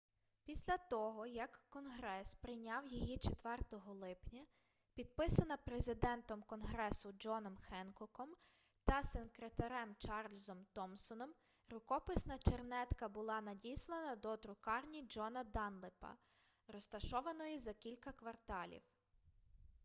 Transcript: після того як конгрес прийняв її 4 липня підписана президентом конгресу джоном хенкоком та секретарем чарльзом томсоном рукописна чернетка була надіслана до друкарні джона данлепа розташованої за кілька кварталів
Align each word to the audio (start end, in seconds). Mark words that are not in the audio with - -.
після 0.45 0.77
того 0.77 1.27
як 1.27 1.61
конгрес 1.69 2.35
прийняв 2.35 2.87
її 2.87 3.17
4 3.17 3.57
липня 3.87 4.45
підписана 4.95 5.57
президентом 5.57 6.41
конгресу 6.41 7.11
джоном 7.19 7.57
хенкоком 7.57 8.29
та 8.85 9.03
секретарем 9.03 9.95
чарльзом 9.99 10.65
томсоном 10.73 11.29
рукописна 11.69 12.37
чернетка 12.37 13.09
була 13.09 13.41
надіслана 13.41 14.15
до 14.15 14.37
друкарні 14.37 15.01
джона 15.01 15.43
данлепа 15.43 16.15
розташованої 16.67 17.57
за 17.57 17.73
кілька 17.73 18.11
кварталів 18.11 18.81